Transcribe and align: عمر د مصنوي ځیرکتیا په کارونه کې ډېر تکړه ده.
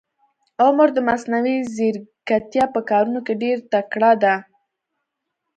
عمر 0.63 0.87
د 0.95 0.99
مصنوي 1.09 1.57
ځیرکتیا 1.75 2.65
په 2.75 2.79
کارونه 2.89 3.19
کې 3.25 3.33
ډېر 3.43 3.57
تکړه 3.71 4.11
ده. 4.23 4.35